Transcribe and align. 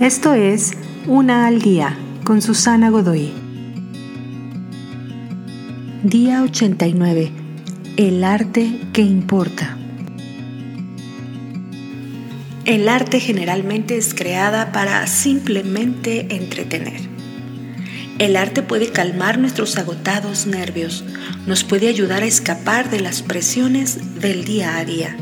Esto 0.00 0.34
es 0.34 0.72
Una 1.06 1.46
al 1.46 1.62
Día 1.62 1.96
con 2.22 2.42
Susana 2.42 2.90
Godoy. 2.90 3.32
Día 6.02 6.42
89. 6.42 7.32
El 7.96 8.22
arte 8.22 8.78
que 8.92 9.00
importa. 9.00 9.78
El 12.66 12.90
arte 12.90 13.20
generalmente 13.20 13.96
es 13.96 14.12
creada 14.12 14.70
para 14.70 15.06
simplemente 15.06 16.36
entretener. 16.36 17.00
El 18.18 18.36
arte 18.36 18.62
puede 18.62 18.90
calmar 18.90 19.38
nuestros 19.38 19.78
agotados 19.78 20.46
nervios, 20.46 21.04
nos 21.46 21.64
puede 21.64 21.88
ayudar 21.88 22.22
a 22.22 22.26
escapar 22.26 22.90
de 22.90 23.00
las 23.00 23.22
presiones 23.22 24.20
del 24.20 24.44
día 24.44 24.76
a 24.76 24.84
día. 24.84 25.16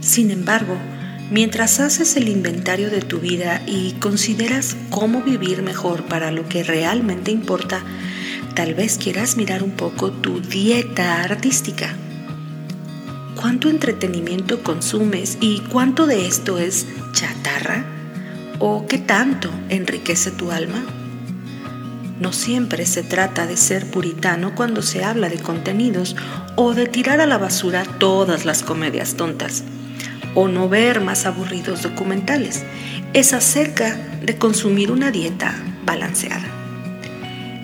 Sin 0.00 0.30
embargo, 0.30 0.78
Mientras 1.30 1.80
haces 1.80 2.16
el 2.16 2.28
inventario 2.28 2.90
de 2.90 3.00
tu 3.00 3.18
vida 3.18 3.62
y 3.66 3.92
consideras 3.92 4.76
cómo 4.90 5.22
vivir 5.22 5.62
mejor 5.62 6.04
para 6.04 6.30
lo 6.30 6.46
que 6.48 6.62
realmente 6.62 7.30
importa, 7.30 7.82
tal 8.54 8.74
vez 8.74 8.98
quieras 8.98 9.36
mirar 9.38 9.62
un 9.62 9.70
poco 9.70 10.12
tu 10.12 10.40
dieta 10.40 11.22
artística. 11.22 11.94
¿Cuánto 13.36 13.70
entretenimiento 13.70 14.62
consumes 14.62 15.38
y 15.40 15.60
cuánto 15.60 16.06
de 16.06 16.26
esto 16.26 16.58
es 16.58 16.86
chatarra? 17.12 17.86
¿O 18.58 18.86
qué 18.86 18.98
tanto 18.98 19.50
enriquece 19.70 20.30
tu 20.30 20.52
alma? 20.52 20.84
No 22.20 22.34
siempre 22.34 22.84
se 22.84 23.02
trata 23.02 23.46
de 23.46 23.56
ser 23.56 23.90
puritano 23.90 24.54
cuando 24.54 24.82
se 24.82 25.02
habla 25.02 25.30
de 25.30 25.38
contenidos 25.38 26.16
o 26.54 26.74
de 26.74 26.86
tirar 26.86 27.20
a 27.22 27.26
la 27.26 27.38
basura 27.38 27.82
todas 27.98 28.44
las 28.44 28.62
comedias 28.62 29.14
tontas 29.14 29.64
o 30.34 30.48
no 30.48 30.68
ver 30.68 31.00
más 31.00 31.26
aburridos 31.26 31.82
documentales. 31.82 32.64
Es 33.12 33.32
acerca 33.32 33.96
de 34.22 34.36
consumir 34.36 34.90
una 34.90 35.10
dieta 35.10 35.54
balanceada. 35.84 36.46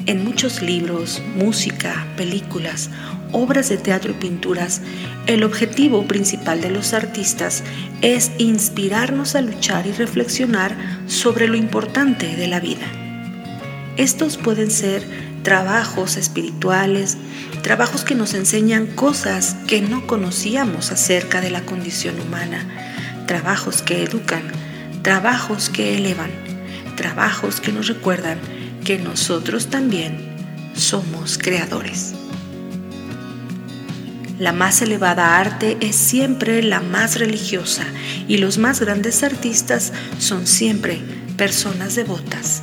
En 0.07 0.25
muchos 0.25 0.63
libros, 0.63 1.23
música, 1.37 2.07
películas, 2.17 2.91
obras 3.33 3.69
de 3.69 3.77
teatro 3.77 4.13
y 4.13 4.15
pinturas, 4.15 4.81
el 5.27 5.45
objetivo 5.45 6.05
principal 6.07 6.61
de 6.61 6.71
los 6.71 6.95
artistas 6.95 7.63
es 8.01 8.33
inspirarnos 8.39 9.35
a 9.35 9.43
luchar 9.43 9.87
y 9.87 9.93
reflexionar 9.93 10.77
sobre 11.07 11.49
lo 11.49 11.57
importante 11.57 12.35
de 12.35 12.49
la 12.49 12.61
vida. 12.61 13.10
Estos 13.97 14.37
pueden 14.37 14.71
ser 14.71 15.05
trabajos 15.43 16.17
espirituales, 16.17 17.17
trabajos 17.63 18.05
que 18.05 18.15
nos 18.15 18.35
enseñan 18.35 18.87
cosas 18.87 19.57
que 19.67 19.81
no 19.81 20.07
conocíamos 20.07 20.93
acerca 20.93 21.41
de 21.41 21.51
la 21.51 21.63
condición 21.63 22.21
humana, 22.21 22.67
trabajos 23.27 23.83
que 23.83 24.03
educan, 24.03 24.43
trabajos 25.03 25.71
que 25.71 25.97
elevan, 25.97 26.31
trabajos 26.97 27.61
que 27.61 27.73
nos 27.73 27.89
recuerdan 27.89 28.39
que 28.85 28.99
nosotros 28.99 29.69
también 29.69 30.31
somos 30.75 31.39
creadores. 31.39 32.15
La 34.39 34.53
más 34.53 34.81
elevada 34.81 35.39
arte 35.39 35.77
es 35.81 35.97
siempre 35.97 36.63
la 36.63 36.81
más 36.81 37.19
religiosa 37.19 37.85
y 38.27 38.39
los 38.39 38.57
más 38.57 38.81
grandes 38.81 39.23
artistas 39.23 39.93
son 40.19 40.47
siempre 40.47 40.99
personas 41.37 41.95
devotas. 41.95 42.63